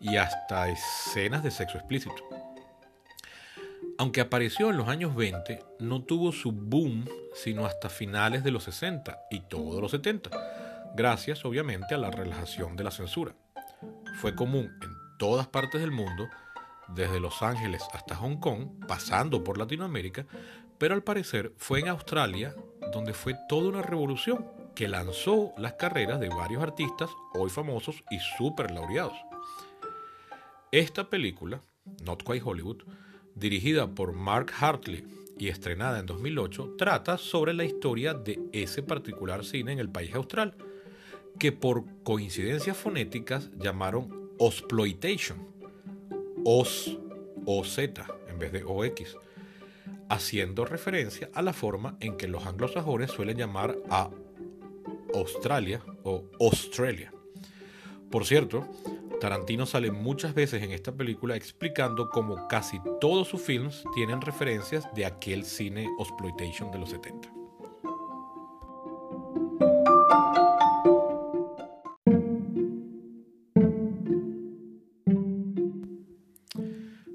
y 0.00 0.16
hasta 0.16 0.68
escenas 0.68 1.42
de 1.42 1.50
sexo 1.50 1.78
explícito. 1.78 2.22
Aunque 3.98 4.20
apareció 4.20 4.70
en 4.70 4.76
los 4.76 4.88
años 4.88 5.14
20, 5.14 5.64
no 5.80 6.02
tuvo 6.02 6.32
su 6.32 6.52
boom 6.52 7.08
sino 7.34 7.66
hasta 7.66 7.88
finales 7.88 8.44
de 8.44 8.50
los 8.50 8.64
60 8.64 9.26
y 9.30 9.40
todos 9.40 9.80
los 9.80 9.90
70 9.90 10.30
gracias 10.94 11.44
obviamente 11.44 11.94
a 11.94 11.98
la 11.98 12.10
relajación 12.10 12.76
de 12.76 12.84
la 12.84 12.90
censura. 12.90 13.34
Fue 14.20 14.34
común 14.34 14.70
en 14.82 14.91
todas 15.22 15.46
partes 15.46 15.80
del 15.80 15.92
mundo, 15.92 16.28
desde 16.88 17.20
Los 17.20 17.42
Ángeles 17.42 17.84
hasta 17.92 18.16
Hong 18.16 18.38
Kong, 18.38 18.66
pasando 18.88 19.44
por 19.44 19.56
Latinoamérica, 19.56 20.26
pero 20.78 20.94
al 20.94 21.04
parecer 21.04 21.52
fue 21.58 21.78
en 21.78 21.86
Australia 21.86 22.56
donde 22.92 23.14
fue 23.14 23.36
toda 23.48 23.68
una 23.68 23.82
revolución 23.82 24.44
que 24.74 24.88
lanzó 24.88 25.52
las 25.56 25.74
carreras 25.74 26.18
de 26.18 26.28
varios 26.28 26.60
artistas 26.60 27.08
hoy 27.34 27.50
famosos 27.50 28.02
y 28.10 28.18
súper 28.36 28.72
laureados. 28.72 29.14
Esta 30.72 31.08
película, 31.08 31.60
Not 32.04 32.24
Quite 32.24 32.42
Hollywood, 32.44 32.78
dirigida 33.36 33.86
por 33.86 34.14
Mark 34.14 34.52
Hartley 34.58 35.04
y 35.38 35.46
estrenada 35.46 36.00
en 36.00 36.06
2008, 36.06 36.74
trata 36.76 37.16
sobre 37.16 37.54
la 37.54 37.62
historia 37.62 38.12
de 38.12 38.40
ese 38.50 38.82
particular 38.82 39.44
cine 39.44 39.70
en 39.70 39.78
el 39.78 39.88
país 39.88 40.12
austral, 40.16 40.56
que 41.38 41.52
por 41.52 41.84
coincidencias 42.02 42.76
fonéticas 42.76 43.52
llamaron 43.56 44.21
Osploitation, 44.38 45.46
Os 46.44 46.98
o 47.44 47.64
Z 47.64 48.04
en 48.28 48.38
vez 48.38 48.52
de 48.52 48.64
OX, 48.64 49.16
haciendo 50.08 50.64
referencia 50.64 51.30
a 51.34 51.42
la 51.42 51.52
forma 51.52 51.96
en 52.00 52.16
que 52.16 52.28
los 52.28 52.46
anglosajones 52.46 53.10
suelen 53.10 53.36
llamar 53.36 53.76
a 53.90 54.10
Australia 55.14 55.82
o 56.04 56.24
Australia. 56.40 57.12
Por 58.10 58.26
cierto, 58.26 58.68
Tarantino 59.20 59.66
sale 59.66 59.90
muchas 59.90 60.34
veces 60.34 60.62
en 60.62 60.72
esta 60.72 60.92
película 60.92 61.36
explicando 61.36 62.10
cómo 62.10 62.48
casi 62.48 62.80
todos 63.00 63.28
sus 63.28 63.40
films 63.40 63.84
tienen 63.94 64.20
referencias 64.20 64.86
de 64.94 65.06
aquel 65.06 65.44
cine 65.44 65.88
exploitation 65.98 66.70
de 66.70 66.78
los 66.78 66.90
70. 66.90 67.41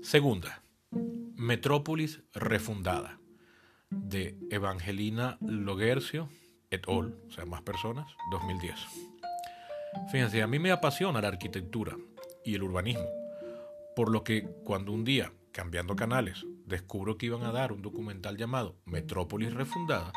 Segunda, 0.08 0.64
Metrópolis 1.36 2.22
refundada, 2.34 3.20
de 3.90 4.38
Evangelina 4.50 5.38
Logercio 5.42 6.30
et 6.72 6.88
al., 6.88 7.14
o 7.28 7.30
sea, 7.30 7.44
más 7.44 7.62
personas, 7.64 8.08
2010. 8.32 8.74
Fíjense, 10.10 10.42
a 10.42 10.48
mí 10.48 10.60
me 10.60 10.72
apasiona 10.72 11.20
la 11.20 11.28
arquitectura 11.28 11.98
y 12.46 12.56
el 12.56 12.64
urbanismo, 12.64 13.04
por 13.98 14.10
lo 14.10 14.24
que 14.24 14.48
cuando 14.64 14.94
un 14.94 15.04
día, 15.04 15.34
cambiando 15.52 15.98
canales, 15.98 16.46
descubro 16.66 17.18
que 17.18 17.26
iban 17.26 17.44
a 17.44 17.52
dar 17.52 17.74
un 17.74 17.82
documental 17.82 18.38
llamado 18.38 18.78
Metrópolis 18.86 19.54
refundada, 19.54 20.14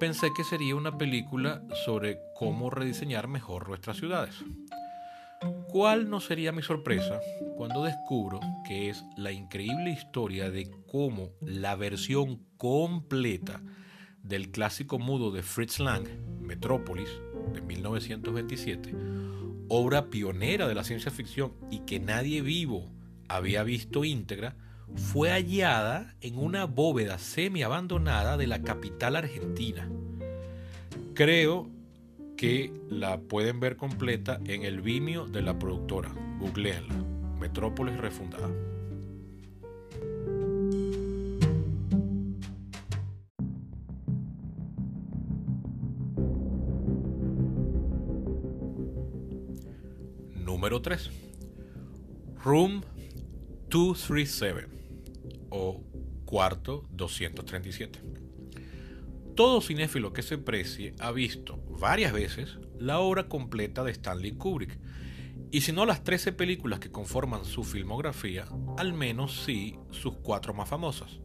pensé 0.00 0.30
que 0.36 0.42
sería 0.42 0.74
una 0.74 0.98
película 0.98 1.62
sobre 1.84 2.18
cómo 2.34 2.70
rediseñar 2.70 3.28
mejor 3.28 3.68
nuestras 3.68 3.98
ciudades. 3.98 4.42
¿Cuál 5.76 6.08
no 6.08 6.20
sería 6.20 6.52
mi 6.52 6.62
sorpresa 6.62 7.20
cuando 7.54 7.84
descubro 7.84 8.40
que 8.66 8.88
es 8.88 9.04
la 9.14 9.30
increíble 9.30 9.90
historia 9.90 10.50
de 10.50 10.70
cómo 10.90 11.32
la 11.42 11.76
versión 11.76 12.46
completa 12.56 13.60
del 14.22 14.50
clásico 14.50 14.98
mudo 14.98 15.32
de 15.32 15.42
Fritz 15.42 15.78
Lang, 15.78 16.08
Metrópolis, 16.40 17.10
de 17.52 17.60
1927, 17.60 18.94
obra 19.68 20.08
pionera 20.08 20.66
de 20.66 20.74
la 20.74 20.82
ciencia 20.82 21.10
ficción 21.10 21.52
y 21.70 21.80
que 21.80 22.00
nadie 22.00 22.40
vivo 22.40 22.90
había 23.28 23.62
visto 23.62 24.02
íntegra, 24.02 24.56
fue 24.94 25.28
hallada 25.28 26.16
en 26.22 26.38
una 26.38 26.64
bóveda 26.64 27.18
semi 27.18 27.62
abandonada 27.62 28.38
de 28.38 28.46
la 28.46 28.62
capital 28.62 29.14
argentina. 29.14 29.90
Creo 31.12 31.75
que 32.36 32.72
la 32.90 33.18
pueden 33.18 33.60
ver 33.60 33.76
completa 33.76 34.38
en 34.44 34.62
el 34.64 34.82
Vimeo 34.82 35.26
de 35.26 35.42
la 35.42 35.58
productora. 35.58 36.12
Googleenla. 36.38 36.94
Metrópolis 37.40 37.96
refundada. 37.96 38.48
Número 50.44 50.82
3. 50.82 51.10
Room 52.44 52.82
237 53.70 54.68
o 55.50 55.82
cuarto 56.24 56.84
237. 56.92 58.15
Todo 59.36 59.60
cinéfilo 59.60 60.14
que 60.14 60.22
se 60.22 60.38
precie 60.38 60.94
ha 60.98 61.12
visto 61.12 61.62
varias 61.68 62.14
veces 62.14 62.58
la 62.78 63.00
obra 63.00 63.28
completa 63.28 63.84
de 63.84 63.92
Stanley 63.92 64.32
Kubrick. 64.32 64.78
Y 65.50 65.60
si 65.60 65.72
no 65.72 65.84
las 65.84 66.02
13 66.04 66.32
películas 66.32 66.80
que 66.80 66.90
conforman 66.90 67.44
su 67.44 67.62
filmografía, 67.62 68.46
al 68.78 68.94
menos 68.94 69.44
sí 69.44 69.78
sus 69.90 70.14
cuatro 70.22 70.54
más 70.54 70.70
famosas. 70.70 71.20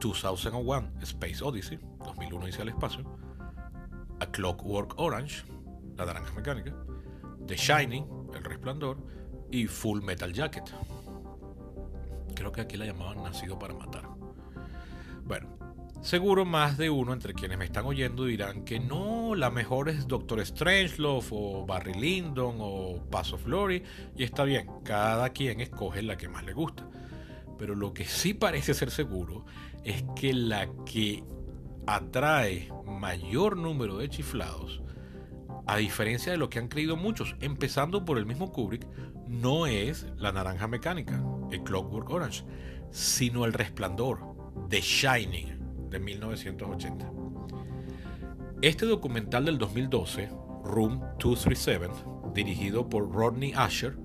2001 0.00 0.92
Space 1.02 1.44
Odyssey, 1.44 1.78
2001 1.98 2.46
Dice 2.46 2.62
al 2.62 2.70
espacio, 2.70 3.04
A 4.20 4.26
Clockwork 4.30 4.98
Orange, 4.98 5.44
La 5.98 6.06
naranja 6.06 6.32
mecánica, 6.32 6.74
The 7.46 7.56
Shining, 7.56 8.06
El 8.34 8.42
resplandor 8.42 8.96
y 9.50 9.66
Full 9.66 10.00
Metal 10.00 10.32
Jacket. 10.32 10.64
Creo 12.34 12.52
que 12.52 12.62
aquí 12.62 12.78
la 12.78 12.86
llamaban 12.86 13.22
Nacido 13.22 13.58
para 13.58 13.74
matar. 13.74 14.17
Seguro 16.00 16.44
más 16.44 16.78
de 16.78 16.90
uno 16.90 17.12
entre 17.12 17.34
quienes 17.34 17.58
me 17.58 17.64
están 17.64 17.84
oyendo 17.84 18.24
dirán 18.24 18.64
que 18.64 18.78
no, 18.78 19.34
la 19.34 19.50
mejor 19.50 19.88
es 19.88 20.06
Doctor 20.06 20.44
Strangelove 20.46 21.26
o 21.32 21.66
Barry 21.66 21.92
Lyndon 21.92 22.56
o 22.60 23.02
Paso 23.10 23.36
Flory 23.36 23.82
y 24.16 24.22
está 24.22 24.44
bien, 24.44 24.70
cada 24.84 25.30
quien 25.30 25.60
escoge 25.60 26.02
la 26.02 26.16
que 26.16 26.28
más 26.28 26.44
le 26.44 26.52
gusta. 26.52 26.88
Pero 27.58 27.74
lo 27.74 27.92
que 27.92 28.04
sí 28.04 28.32
parece 28.32 28.74
ser 28.74 28.92
seguro 28.92 29.44
es 29.84 30.04
que 30.14 30.32
la 30.32 30.68
que 30.86 31.24
atrae 31.86 32.72
mayor 32.86 33.56
número 33.56 33.98
de 33.98 34.08
chiflados, 34.08 34.80
a 35.66 35.78
diferencia 35.78 36.30
de 36.30 36.38
lo 36.38 36.48
que 36.48 36.60
han 36.60 36.68
creído 36.68 36.96
muchos, 36.96 37.34
empezando 37.40 38.04
por 38.04 38.18
el 38.18 38.24
mismo 38.24 38.52
Kubrick, 38.52 38.86
no 39.26 39.66
es 39.66 40.06
la 40.16 40.30
naranja 40.30 40.68
mecánica, 40.68 41.20
el 41.50 41.64
Clockwork 41.64 42.08
Orange, 42.08 42.44
sino 42.92 43.44
el 43.44 43.52
resplandor, 43.52 44.20
The 44.68 44.80
Shining 44.80 45.57
de 45.90 45.98
1980. 45.98 47.10
Este 48.62 48.86
documental 48.86 49.44
del 49.44 49.58
2012, 49.58 50.28
Room 50.64 51.00
237, 51.18 51.88
dirigido 52.34 52.88
por 52.88 53.10
Rodney 53.12 53.52
Asher, 53.54 53.96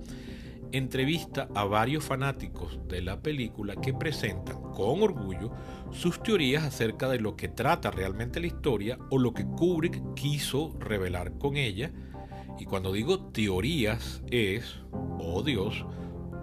entrevista 0.72 1.48
a 1.54 1.66
varios 1.66 2.04
fanáticos 2.04 2.80
de 2.88 3.02
la 3.02 3.22
película 3.22 3.76
que 3.76 3.94
presentan 3.94 4.60
con 4.74 5.04
orgullo 5.04 5.52
sus 5.92 6.22
teorías 6.22 6.64
acerca 6.64 7.08
de 7.10 7.20
lo 7.20 7.36
que 7.36 7.48
trata 7.48 7.92
realmente 7.92 8.40
la 8.40 8.48
historia 8.48 8.98
o 9.12 9.20
lo 9.20 9.34
que 9.34 9.46
Kubrick 9.46 10.16
quiso 10.16 10.76
revelar 10.80 11.38
con 11.38 11.58
ella. 11.58 11.92
Y 12.60 12.66
cuando 12.66 12.92
digo 12.92 13.28
teorías 13.32 14.24
es, 14.32 14.80
oh 14.92 15.44
Dios, 15.44 15.86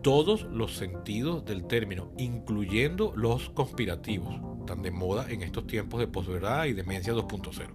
todos 0.02 0.44
los 0.44 0.76
sentidos 0.76 1.44
del 1.44 1.66
término, 1.66 2.12
incluyendo 2.16 3.12
los 3.16 3.50
conspirativos, 3.50 4.40
tan 4.70 4.82
de 4.82 4.92
moda 4.92 5.26
en 5.28 5.42
estos 5.42 5.66
tiempos 5.66 5.98
de 5.98 6.06
posverdad 6.06 6.66
y 6.66 6.74
demencia 6.74 7.12
2.0. 7.12 7.66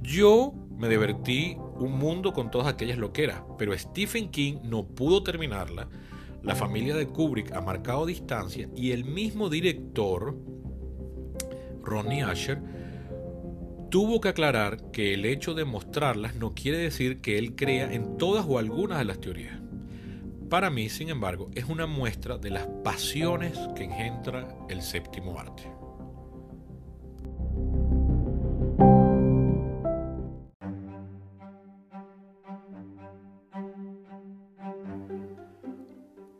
Yo 0.00 0.54
me 0.78 0.88
divertí 0.88 1.58
un 1.76 1.98
mundo 1.98 2.32
con 2.32 2.50
todas 2.50 2.66
aquellas 2.66 2.96
loqueras, 2.96 3.42
pero 3.58 3.76
Stephen 3.76 4.30
King 4.30 4.54
no 4.64 4.86
pudo 4.86 5.22
terminarla. 5.22 5.90
La 6.42 6.54
familia 6.54 6.96
de 6.96 7.08
Kubrick 7.08 7.52
ha 7.52 7.60
marcado 7.60 8.06
distancia 8.06 8.70
y 8.74 8.92
el 8.92 9.04
mismo 9.04 9.50
director, 9.50 10.34
Ronnie 11.82 12.22
Asher, 12.22 12.62
tuvo 13.90 14.22
que 14.22 14.30
aclarar 14.30 14.90
que 14.92 15.12
el 15.12 15.26
hecho 15.26 15.52
de 15.52 15.66
mostrarlas 15.66 16.36
no 16.36 16.54
quiere 16.54 16.78
decir 16.78 17.20
que 17.20 17.36
él 17.36 17.54
crea 17.54 17.92
en 17.92 18.16
todas 18.16 18.46
o 18.48 18.58
algunas 18.58 18.98
de 18.98 19.04
las 19.04 19.20
teorías. 19.20 19.60
Para 20.48 20.70
mí, 20.70 20.88
sin 20.88 21.10
embargo, 21.10 21.50
es 21.54 21.66
una 21.66 21.86
muestra 21.86 22.38
de 22.38 22.48
las 22.48 22.66
pasiones 22.82 23.58
que 23.76 23.84
engendra 23.84 24.56
el 24.70 24.80
séptimo 24.80 25.38
arte. 25.38 25.81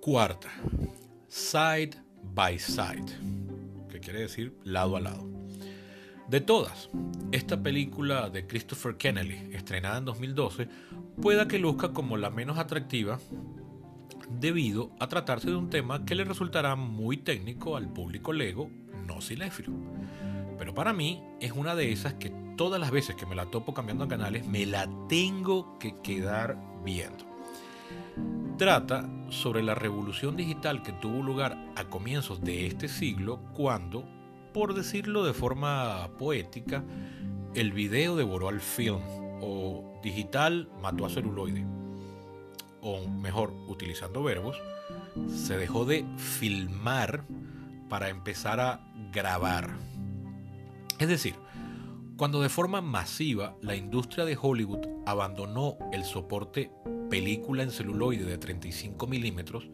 Cuarta, 0.02 0.48
side 1.28 1.92
by 2.34 2.58
side, 2.58 3.06
que 3.88 4.00
quiere 4.00 4.22
decir 4.22 4.52
lado 4.64 4.96
a 4.96 5.00
lado. 5.00 5.30
De 6.26 6.40
todas, 6.40 6.90
esta 7.30 7.62
película 7.62 8.28
de 8.28 8.48
Christopher 8.48 8.96
Kennedy, 8.96 9.54
estrenada 9.54 9.98
en 9.98 10.04
2012, 10.04 10.66
pueda 11.20 11.46
que 11.46 11.60
luzca 11.60 11.92
como 11.92 12.16
la 12.16 12.30
menos 12.30 12.58
atractiva 12.58 13.20
debido 14.40 14.90
a 14.98 15.06
tratarse 15.06 15.50
de 15.50 15.54
un 15.54 15.70
tema 15.70 16.04
que 16.04 16.16
le 16.16 16.24
resultará 16.24 16.74
muy 16.74 17.18
técnico 17.18 17.76
al 17.76 17.88
público 17.88 18.32
lego 18.32 18.68
no 19.06 19.20
cinéfilo. 19.20 19.70
Pero 20.58 20.74
para 20.74 20.92
mí 20.92 21.22
es 21.40 21.52
una 21.52 21.76
de 21.76 21.92
esas 21.92 22.14
que 22.14 22.32
todas 22.56 22.80
las 22.80 22.90
veces 22.90 23.14
que 23.14 23.24
me 23.24 23.36
la 23.36 23.52
topo 23.52 23.72
cambiando 23.72 24.08
canales 24.08 24.48
me 24.48 24.66
la 24.66 24.90
tengo 25.08 25.78
que 25.78 25.94
quedar 26.02 26.58
viendo. 26.84 27.31
Trata 28.62 29.04
sobre 29.28 29.60
la 29.60 29.74
revolución 29.74 30.36
digital 30.36 30.84
que 30.84 30.92
tuvo 30.92 31.20
lugar 31.20 31.58
a 31.74 31.82
comienzos 31.86 32.44
de 32.44 32.68
este 32.68 32.86
siglo 32.86 33.40
cuando, 33.54 34.04
por 34.54 34.72
decirlo 34.74 35.24
de 35.24 35.32
forma 35.32 36.08
poética, 36.16 36.84
el 37.56 37.72
video 37.72 38.14
devoró 38.14 38.48
al 38.48 38.60
film 38.60 39.00
o 39.40 39.98
digital 40.00 40.68
mató 40.80 41.06
a 41.06 41.10
celuloide. 41.10 41.66
O 42.82 43.08
mejor, 43.08 43.52
utilizando 43.66 44.22
verbos, 44.22 44.56
se 45.26 45.56
dejó 45.56 45.84
de 45.84 46.04
filmar 46.16 47.24
para 47.88 48.10
empezar 48.10 48.60
a 48.60 48.78
grabar. 49.12 49.70
Es 51.00 51.08
decir, 51.08 51.34
cuando 52.16 52.40
de 52.40 52.48
forma 52.48 52.80
masiva 52.80 53.56
la 53.60 53.74
industria 53.74 54.24
de 54.24 54.38
Hollywood 54.40 54.86
abandonó 55.04 55.78
el 55.92 56.04
soporte 56.04 56.70
película 57.12 57.62
en 57.62 57.70
celuloide 57.70 58.24
de 58.24 58.38
35 58.38 59.06
milímetros, 59.06 59.68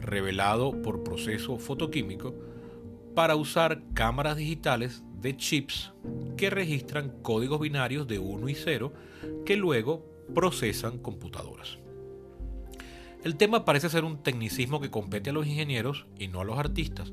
revelado 0.00 0.82
por 0.82 1.04
proceso 1.04 1.56
fotoquímico, 1.56 2.34
para 3.14 3.36
usar 3.36 3.84
cámaras 3.94 4.36
digitales 4.36 5.04
de 5.20 5.36
chips 5.36 5.92
que 6.36 6.50
registran 6.50 7.10
códigos 7.22 7.60
binarios 7.60 8.08
de 8.08 8.18
1 8.18 8.48
y 8.48 8.56
0 8.56 8.92
que 9.46 9.54
luego 9.56 10.04
procesan 10.34 10.98
computadoras. 10.98 11.78
El 13.22 13.36
tema 13.36 13.64
parece 13.64 13.88
ser 13.88 14.02
un 14.02 14.24
tecnicismo 14.24 14.80
que 14.80 14.90
compete 14.90 15.30
a 15.30 15.32
los 15.32 15.46
ingenieros 15.46 16.06
y 16.18 16.26
no 16.26 16.40
a 16.40 16.44
los 16.44 16.58
artistas, 16.58 17.12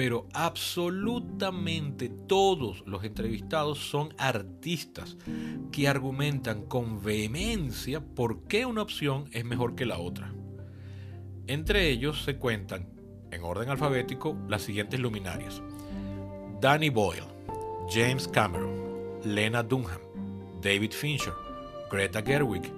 pero 0.00 0.26
absolutamente 0.32 2.08
todos 2.08 2.82
los 2.86 3.04
entrevistados 3.04 3.90
son 3.90 4.14
artistas 4.16 5.18
que 5.70 5.88
argumentan 5.88 6.64
con 6.64 7.04
vehemencia 7.04 8.00
por 8.00 8.44
qué 8.44 8.64
una 8.64 8.80
opción 8.80 9.28
es 9.32 9.44
mejor 9.44 9.74
que 9.74 9.84
la 9.84 9.98
otra. 9.98 10.32
Entre 11.46 11.90
ellos 11.90 12.22
se 12.24 12.38
cuentan, 12.38 12.88
en 13.30 13.42
orden 13.42 13.68
alfabético, 13.68 14.38
las 14.48 14.62
siguientes 14.62 14.98
luminarias. 15.00 15.60
Danny 16.62 16.88
Boyle, 16.88 17.26
James 17.90 18.26
Cameron, 18.26 19.20
Lena 19.22 19.62
Dunham, 19.62 20.00
David 20.62 20.92
Fincher, 20.92 21.34
Greta 21.90 22.22
Gerwig, 22.22 22.72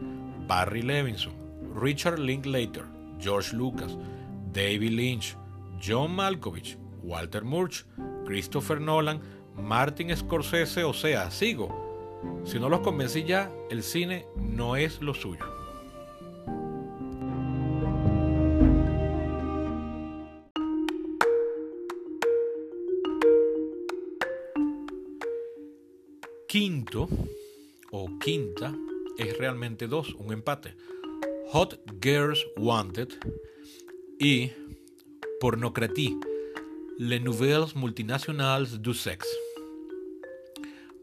Barry 0.49 0.83
Levinson, 0.83 1.35
Richard 1.73 2.19
Linklater, 2.19 2.87
George 3.21 3.55
Lucas, 3.55 3.97
David 4.53 4.91
Lynch, 4.91 5.37
John 5.81 6.17
Malkovich, 6.17 6.82
Walter 7.03 7.45
Murch, 7.45 7.85
Christopher 8.25 8.81
Nolan, 8.81 9.21
Martin 9.57 10.17
Scorsese, 10.17 10.85
o 10.85 10.93
sea, 10.93 11.31
sigo. 11.31 12.41
Si 12.45 12.59
no 12.59 12.69
los 12.69 12.81
convencí 12.81 13.25
ya, 13.25 13.53
el 13.71 13.83
cine 13.83 14.27
no 14.37 14.77
es 14.77 15.01
lo 15.01 15.15
suyo. 15.15 15.45
Quinto 26.49 27.09
o 27.91 28.19
quinta 28.19 28.75
es 29.17 29.39
realmente 29.39 29.89
dos, 29.89 30.15
un 30.15 30.33
empate. 30.33 30.77
Hot 31.53 31.81
Girls 32.01 32.47
Wanted 32.57 33.09
y 34.19 34.51
Pornocratie 35.41 36.19
Les 36.99 37.21
Nouvelles 37.21 37.75
Multinationales 37.75 38.81
du 38.81 38.95
Sexe. 38.95 39.29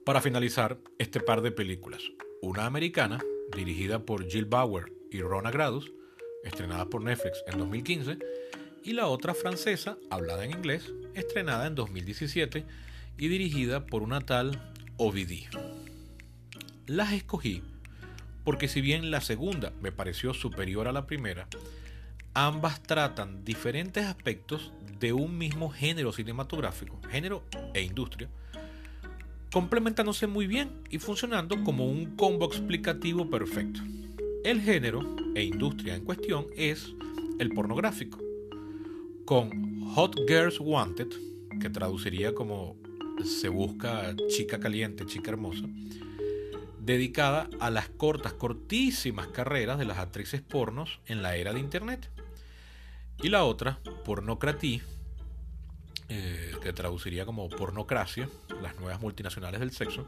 Para 0.05 0.21
finalizar 0.21 0.77
este 0.97 1.19
par 1.19 1.41
de 1.41 1.51
películas, 1.51 2.01
una 2.41 2.65
americana 2.65 3.19
dirigida 3.55 3.99
por 3.99 4.27
Jill 4.27 4.45
Bauer 4.45 4.91
y 5.11 5.21
Rona 5.21 5.51
Gradus, 5.51 5.91
estrenada 6.43 6.85
por 6.89 7.01
Netflix 7.01 7.43
en 7.47 7.59
2015, 7.59 8.19
y 8.83 8.93
la 8.93 9.07
otra 9.07 9.33
francesa, 9.33 9.97
hablada 10.09 10.45
en 10.45 10.51
inglés, 10.51 10.93
estrenada 11.15 11.67
en 11.67 11.75
2017 11.75 12.65
y 13.17 13.27
dirigida 13.27 13.85
por 13.85 14.03
una 14.03 14.21
tal 14.21 14.73
Ovidie. 14.97 15.49
Las 16.87 17.13
escogí 17.13 17.61
porque 18.43 18.67
si 18.67 18.81
bien 18.81 19.11
la 19.11 19.21
segunda 19.21 19.73
me 19.81 19.91
pareció 19.91 20.33
superior 20.33 20.87
a 20.87 20.91
la 20.91 21.05
primera, 21.05 21.47
ambas 22.33 22.81
tratan 22.81 23.43
diferentes 23.43 24.05
aspectos 24.05 24.71
de 24.99 25.13
un 25.13 25.37
mismo 25.37 25.69
género 25.69 26.11
cinematográfico, 26.11 26.99
género 27.09 27.43
e 27.73 27.81
industria, 27.81 28.29
complementándose 29.51 30.27
muy 30.27 30.47
bien 30.47 30.71
y 30.89 30.99
funcionando 30.99 31.63
como 31.63 31.85
un 31.85 32.15
combo 32.15 32.45
explicativo 32.45 33.29
perfecto. 33.29 33.81
El 34.43 34.61
género 34.61 35.15
e 35.35 35.43
industria 35.43 35.95
en 35.95 36.05
cuestión 36.05 36.47
es 36.55 36.93
el 37.39 37.49
pornográfico, 37.49 38.19
con 39.25 39.85
Hot 39.95 40.15
Girls 40.27 40.59
Wanted, 40.59 41.09
que 41.59 41.69
traduciría 41.69 42.33
como 42.33 42.77
se 43.23 43.49
busca 43.49 44.15
chica 44.27 44.59
caliente, 44.59 45.05
chica 45.05 45.31
hermosa, 45.31 45.65
dedicada 46.79 47.49
a 47.59 47.69
las 47.69 47.89
cortas, 47.89 48.33
cortísimas 48.33 49.27
carreras 49.27 49.77
de 49.77 49.85
las 49.85 49.97
actrices 49.97 50.41
pornos 50.41 50.99
en 51.05 51.21
la 51.21 51.35
era 51.35 51.53
de 51.53 51.59
Internet. 51.59 52.09
Y 53.21 53.29
la 53.29 53.43
otra, 53.43 53.79
Pornocratie, 54.05 54.81
eh, 56.07 56.55
que 56.63 56.71
traduciría 56.71 57.25
como 57.25 57.49
pornocracia, 57.49 58.29
las 58.61 58.79
nuevas 58.79 59.01
multinacionales 59.01 59.59
del 59.59 59.71
sexo, 59.71 60.07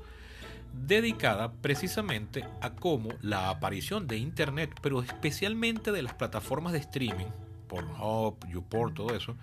dedicada 0.74 1.52
precisamente 1.52 2.46
a 2.62 2.72
cómo 2.72 3.10
la 3.22 3.50
aparición 3.50 4.08
de 4.08 4.18
Internet, 4.18 4.74
pero 4.82 5.02
especialmente 5.02 5.92
de 5.92 6.02
las 6.02 6.14
plataformas 6.14 6.72
de 6.72 6.80
streaming, 6.80 7.28
Pornhub, 7.68 8.38
YouPorn, 8.48 8.94
todo 8.94 9.14
eso, 9.14 9.36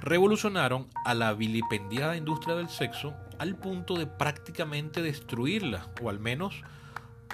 revolucionaron 0.00 0.88
a 1.04 1.14
la 1.14 1.34
vilipendiada 1.34 2.16
industria 2.16 2.56
del 2.56 2.68
sexo 2.68 3.14
al 3.38 3.54
punto 3.54 3.94
de 3.94 4.08
prácticamente 4.08 5.02
destruirla, 5.02 5.88
o 6.02 6.10
al 6.10 6.18
menos 6.18 6.62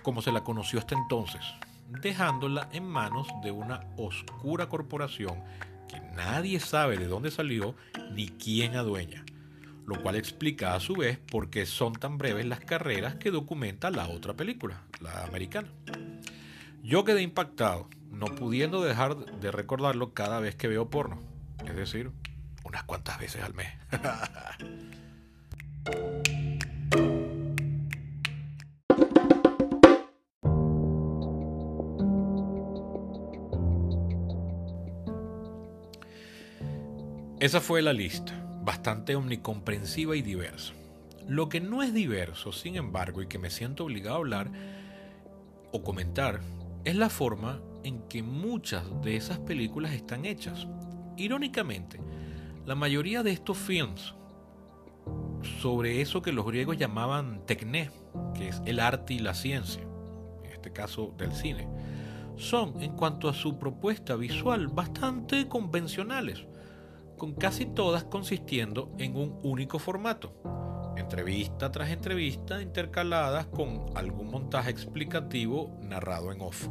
como 0.03 0.21
se 0.21 0.31
la 0.31 0.45
conoció 0.45 0.79
hasta 0.79 0.95
entonces 0.95 1.41
dejándola 2.01 2.69
en 2.73 2.87
manos 2.87 3.29
de 3.43 3.51
una 3.51 3.81
oscura 3.97 4.69
corporación 4.69 5.43
que 5.89 6.01
nadie 6.15 6.61
sabe 6.61 6.97
de 6.97 7.07
dónde 7.07 7.31
salió 7.31 7.75
ni 8.13 8.29
quién 8.29 8.77
adueña, 8.77 9.25
lo 9.87 10.01
cual 10.03 10.17
explica 10.17 10.75
a 10.75 10.81
su 10.81 10.95
vez 10.95 11.19
por 11.19 11.51
qué 11.51 11.67
son 11.67 11.95
tan 11.95 12.19
breves 12.19 12.47
las 12.47 12.61
carreras 12.61 13.17
que 13.17 13.31
documenta 13.31 13.91
la 13.91 14.09
otra 14.09 14.35
película, 14.35 14.83
la 15.01 15.25
americana. 15.25 15.69
Yo 16.83 17.05
quedé 17.05 17.23
impactado, 17.23 17.89
no 18.11 18.27
pudiendo 18.27 18.83
dejar 18.83 19.17
de 19.17 19.51
recordarlo 19.51 20.13
cada 20.13 20.41
vez 20.41 20.55
que 20.55 20.69
veo 20.69 20.91
porno, 20.91 21.19
es 21.67 21.75
decir, 21.75 22.11
unas 22.65 22.85
cuantas 22.85 23.19
veces 23.19 23.43
al 23.43 23.55
mes. 23.55 23.69
Esa 37.45 37.61
fue 37.61 37.83
la 37.83 37.93
lista, 37.93 38.33
bastante 38.63 39.15
omnicomprensiva 39.15 40.17
y 40.17 40.23
diversa. 40.23 40.73
Lo 41.29 41.51
que 41.51 41.61
no 41.61 41.83
es 41.83 41.93
diverso, 41.93 42.53
sin 42.53 42.77
embargo, 42.77 43.21
y 43.21 43.27
que 43.27 43.39
me 43.39 43.51
siento 43.51 43.85
obligado 43.85 44.15
a 44.15 44.19
hablar 44.21 44.51
o 45.71 45.83
comentar, 45.83 46.41
es 46.87 46.97
la 46.97 47.11
forma 47.11 47.61
en 47.83 48.01
que 48.09 48.23
muchas 48.23 48.85
de 49.03 49.17
esas 49.17 49.41
películas 49.41 49.93
están 49.93 50.25
hechas. 50.25 50.67
Irónicamente, 51.19 52.01
la 52.65 52.77
mayoría 52.77 53.23
de 53.23 53.33
estos 53.33 53.59
films 53.59 54.15
sobre 55.61 56.01
eso 56.01 56.23
que 56.23 56.33
los 56.33 56.47
griegos 56.47 56.79
llamaban 56.79 57.45
tecné, 57.45 57.91
que 58.35 58.49
es 58.49 58.63
el 58.65 58.81
arte 58.81 59.13
y 59.13 59.19
la 59.19 59.35
ciencia, 59.35 59.83
en 60.45 60.51
este 60.51 60.73
caso 60.73 61.13
del 61.19 61.35
cine, 61.35 61.69
son 62.37 62.81
en 62.83 62.93
cuanto 62.93 63.29
a 63.29 63.35
su 63.35 63.59
propuesta 63.59 64.17
visual 64.17 64.69
bastante 64.69 65.47
convencionales 65.47 66.47
con 67.17 67.35
casi 67.35 67.67
todas 67.67 68.05
consistiendo 68.05 68.93
en 68.99 69.17
un 69.17 69.39
único 69.43 69.79
formato, 69.79 70.35
entrevista 70.97 71.71
tras 71.71 71.91
entrevista 71.91 72.63
intercaladas 72.63 73.47
con 73.47 73.87
algún 73.95 74.31
montaje 74.31 74.71
explicativo 74.71 75.77
narrado 75.83 76.33
en 76.33 76.41
off. 76.41 76.69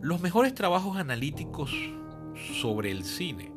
Los 0.00 0.20
mejores 0.20 0.54
trabajos 0.54 0.96
analíticos 0.96 1.70
sobre 2.60 2.90
el 2.90 3.04
cine 3.04 3.52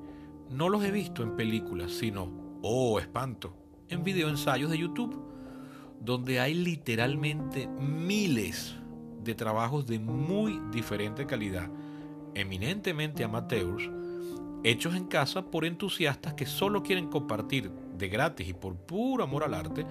no 0.50 0.70
los 0.70 0.84
he 0.84 0.92
visto 0.92 1.24
en 1.24 1.36
películas, 1.36 1.92
sino, 1.92 2.60
oh 2.62 3.00
espanto, 3.00 3.56
en 3.90 4.04
videoensayos 4.04 4.70
de 4.70 4.78
YouTube, 4.78 5.20
donde 6.00 6.40
hay 6.40 6.54
literalmente 6.54 7.68
miles 7.68 8.76
de 9.24 9.36
trabajos 9.36 9.88
de 9.88 10.00
muy 10.00 10.60
diferente 10.72 11.26
calidad, 11.26 11.70
eminentemente 12.36 13.24
amateurs, 13.24 13.90
hechos 14.63 14.95
en 14.95 15.06
casa 15.06 15.45
por 15.45 15.65
entusiastas 15.65 16.34
que 16.34 16.45
solo 16.45 16.84
quieren 16.84 17.10
compartir 17.10 17.71
de 17.97 18.08
gratis 18.08 18.47
y 18.47 18.54
por 18.54 18.76
puro 18.76 19.23
amor 19.23 19.43
al 19.43 19.54
arte 19.54 19.86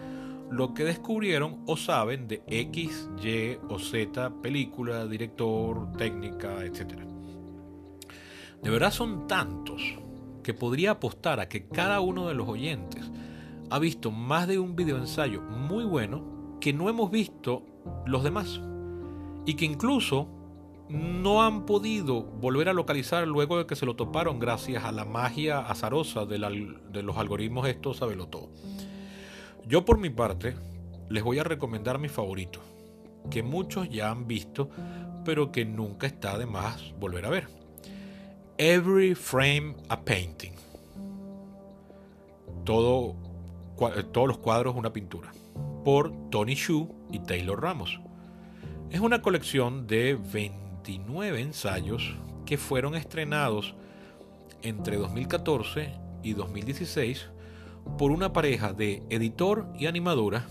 lo 0.51 0.75
que 0.75 0.85
descubrieron 0.85 1.63
o 1.67 1.77
saben 1.77 2.29
de 2.29 2.43
X, 2.47 3.09
Y 3.23 3.57
o 3.69 3.79
Z 3.79 4.43
película, 4.43 5.07
director, 5.07 5.93
técnica, 5.93 6.63
etc. 6.65 7.01
De 8.63 8.71
verdad 8.71 8.93
son 8.93 9.27
tantos 9.27 9.83
que 10.43 10.53
podría 10.53 10.93
apostar 10.93 11.41
a 11.41 11.49
que 11.49 11.69
cada 11.69 12.01
uno 12.01 12.29
de 12.29 12.35
los 12.35 12.49
oyentes 12.49 13.11
ha 13.71 13.79
visto 13.79 14.11
más 14.11 14.47
de 14.47 14.59
un 14.59 14.77
videoensayo 14.77 15.41
muy 15.41 15.85
bueno 15.85 16.59
que 16.61 16.73
no 16.73 16.91
hemos 16.91 17.11
visto 17.11 17.65
los 18.05 18.23
demás 18.23 18.61
y 19.47 19.55
que 19.55 19.65
incluso 19.65 20.29
no 20.93 21.43
han 21.43 21.65
podido 21.65 22.23
volver 22.23 22.69
a 22.69 22.75
localizar 22.75 23.27
luego 23.27 23.57
de 23.57 23.67
que 23.67 23.77
se 23.77 23.87
lo 23.87 23.97
toparon 23.97 24.39
gracias 24.39 24.85
a 24.85 24.93
la 24.93 25.07
magia 25.07 25.61
azarosa 25.61 26.27
de, 26.27 26.39
los 26.39 27.17
algoritmos 27.17 27.67
estos 27.67 27.99
todo. 27.99 28.51
Yo 29.67 29.87
por 29.87 29.99
mi 29.99 30.11
parte 30.11 30.55
les 31.09 31.23
voy 31.23 31.39
a 31.39 31.45
recomendar 31.45 31.99
mi 31.99 32.09
favorito, 32.09 32.61
que 33.31 33.43
muchos 33.43 33.89
ya 33.89 34.11
han 34.11 34.27
visto, 34.27 34.69
pero 35.25 35.51
que 35.51 35.65
nunca 35.65 36.07
está 36.07 36.37
de 36.37 36.45
más 36.45 36.93
volver 37.01 37.25
a 37.25 37.31
ver. 37.31 37.49
Every 38.59 39.15
Frame 39.15 39.77
a 39.89 40.05
Painting. 40.05 40.53
Todo, 42.65 43.17
todos 44.13 44.29
los 44.29 44.39
cuadros 44.39 44.77
una 44.77 44.93
pintura. 44.93 45.33
Por 45.85 46.13
Tony 46.29 46.55
Shu 46.55 46.95
y 47.11 47.21
Taylor 47.21 47.63
Ramos. 47.63 47.99
Es 48.91 49.01
una 49.01 49.23
colección 49.23 49.87
de 49.87 50.19
20 50.33 50.62
29 50.83 51.41
ensayos 51.41 52.17
que 52.45 52.59
fueron 52.59 52.97
estrenados 52.97 53.75
entre 54.63 54.97
2014 54.97 55.95
y 56.25 56.33
2016 56.33 57.29
por 57.99 58.11
una 58.11 58.33
pareja 58.33 58.73
de 58.73 59.05
editor 59.09 59.69
y 59.79 59.87
animadora 59.87 60.49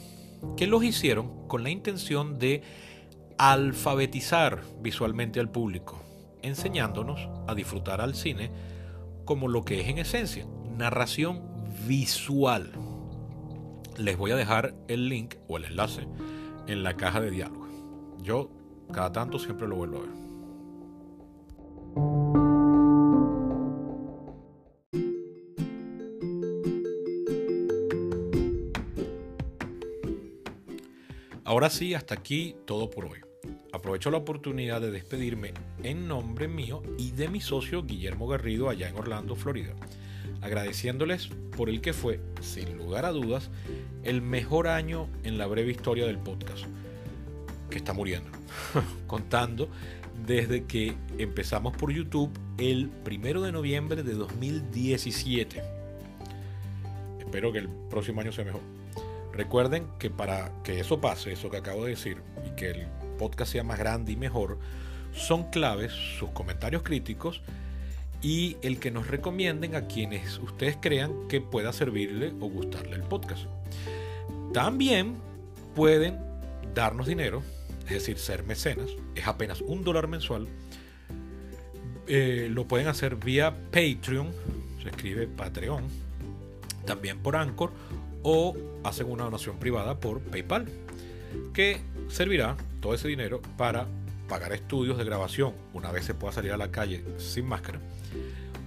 que 0.55 0.67
los 0.67 0.85
hicieron 0.85 1.47
con 1.49 1.63
la 1.63 1.69
intención 1.69 2.39
de 2.39 2.63
alfabetizar 3.37 4.61
visualmente 4.81 5.41
al 5.41 5.51
público, 5.51 6.01
enseñándonos 6.41 7.27
a 7.47 7.53
disfrutar 7.53 7.99
al 7.99 8.15
cine 8.15 8.51
como 9.25 9.49
lo 9.49 9.65
que 9.65 9.81
es 9.81 9.89
en 9.89 9.97
esencia, 9.97 10.47
narración 10.77 11.41
visual. 11.87 12.71
Les 13.97 14.17
voy 14.17 14.31
a 14.31 14.37
dejar 14.37 14.75
el 14.87 15.09
link 15.09 15.35
o 15.49 15.57
el 15.57 15.65
enlace 15.65 16.07
en 16.67 16.83
la 16.83 16.95
caja 16.95 17.19
de 17.19 17.31
diálogo. 17.31 17.67
Yo 18.21 18.60
cada 18.91 19.11
tanto 19.11 19.39
siempre 19.39 19.67
lo 19.67 19.75
vuelvo 19.75 19.97
a 19.97 20.01
ver. 20.01 20.21
Ahora 31.51 31.69
sí, 31.69 31.93
hasta 31.93 32.13
aquí 32.13 32.55
todo 32.65 32.89
por 32.89 33.05
hoy. 33.05 33.19
Aprovecho 33.73 34.09
la 34.09 34.17
oportunidad 34.17 34.79
de 34.79 34.89
despedirme 34.89 35.53
en 35.83 36.07
nombre 36.07 36.47
mío 36.47 36.81
y 36.97 37.11
de 37.11 37.27
mi 37.27 37.41
socio 37.41 37.83
Guillermo 37.83 38.27
Garrido 38.27 38.69
allá 38.69 38.87
en 38.87 38.95
Orlando, 38.95 39.35
Florida, 39.35 39.73
agradeciéndoles 40.41 41.29
por 41.57 41.67
el 41.67 41.81
que 41.81 41.91
fue, 41.91 42.21
sin 42.39 42.77
lugar 42.77 43.05
a 43.05 43.11
dudas, 43.11 43.49
el 44.03 44.21
mejor 44.21 44.67
año 44.67 45.09
en 45.23 45.37
la 45.37 45.45
breve 45.45 45.71
historia 45.71 46.05
del 46.05 46.19
podcast, 46.19 46.65
que 47.71 47.79
está 47.79 47.93
muriendo, 47.93 48.29
contando 49.07 49.67
desde 50.27 50.65
que 50.65 50.95
empezamos 51.17 51.75
por 51.75 51.91
YouTube 51.91 52.31
el 52.59 52.89
primero 52.89 53.41
de 53.41 53.51
noviembre 53.51 54.03
de 54.03 54.13
2017. 54.13 55.63
Espero 57.19 57.51
que 57.51 57.59
el 57.59 57.69
próximo 57.89 58.21
año 58.21 58.31
sea 58.31 58.45
mejor. 58.45 58.61
Recuerden 59.33 59.87
que 59.97 60.09
para 60.09 60.51
que 60.63 60.79
eso 60.79 61.01
pase, 61.01 61.31
eso 61.31 61.49
que 61.49 61.57
acabo 61.57 61.85
de 61.85 61.91
decir, 61.91 62.17
y 62.45 62.55
que 62.55 62.71
el 62.71 62.87
podcast 63.17 63.51
sea 63.53 63.63
más 63.63 63.79
grande 63.79 64.11
y 64.11 64.15
mejor, 64.15 64.59
son 65.13 65.49
claves 65.49 65.93
sus 66.19 66.29
comentarios 66.31 66.83
críticos 66.83 67.41
y 68.21 68.57
el 68.61 68.79
que 68.79 68.91
nos 68.91 69.07
recomienden 69.07 69.75
a 69.75 69.87
quienes 69.87 70.37
ustedes 70.39 70.77
crean 70.79 71.27
que 71.27 71.41
pueda 71.41 71.73
servirle 71.73 72.33
o 72.39 72.49
gustarle 72.49 72.95
el 72.95 73.03
podcast. 73.03 73.45
También 74.53 75.15
pueden 75.75 76.19
darnos 76.75 77.07
dinero, 77.07 77.41
es 77.91 78.05
decir, 78.05 78.17
ser 78.17 78.43
mecenas, 78.43 78.91
es 79.15 79.27
apenas 79.27 79.61
un 79.61 79.83
dólar 79.83 80.07
mensual. 80.07 80.47
Eh, 82.07 82.49
lo 82.51 82.67
pueden 82.67 82.87
hacer 82.87 83.15
vía 83.15 83.55
Patreon, 83.71 84.31
se 84.81 84.89
escribe 84.89 85.27
Patreon, 85.27 85.83
también 86.85 87.19
por 87.19 87.35
Anchor 87.35 87.71
o 88.23 88.55
hacen 88.83 89.09
una 89.09 89.23
donación 89.23 89.57
privada 89.57 89.99
por 89.99 90.21
PayPal, 90.21 90.67
que 91.53 91.81
servirá 92.09 92.57
todo 92.79 92.93
ese 92.93 93.07
dinero 93.07 93.41
para 93.57 93.87
pagar 94.27 94.53
estudios 94.53 94.97
de 94.97 95.03
grabación 95.03 95.53
una 95.73 95.91
vez 95.91 96.05
se 96.05 96.13
pueda 96.13 96.33
salir 96.33 96.51
a 96.51 96.57
la 96.57 96.71
calle 96.71 97.03
sin 97.17 97.45
máscara, 97.45 97.79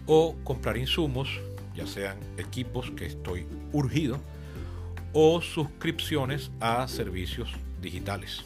o 0.07 0.37
comprar 0.45 0.77
insumos, 0.77 1.41
ya 1.75 1.87
sean 1.87 2.19
equipos 2.37 2.91
que 2.91 3.07
estoy 3.07 3.47
urgido, 3.73 4.21
o 5.13 5.41
suscripciones 5.41 6.51
a 6.61 6.87
servicios 6.89 7.51
digitales. 7.81 8.45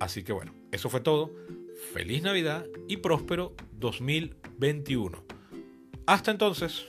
Así 0.00 0.22
que 0.22 0.32
bueno, 0.32 0.54
eso 0.72 0.88
fue 0.90 1.00
todo. 1.00 1.34
Feliz 1.92 2.22
Navidad 2.22 2.66
y 2.88 2.98
próspero 2.98 3.54
2021. 3.72 5.24
Hasta 6.06 6.30
entonces. 6.30 6.86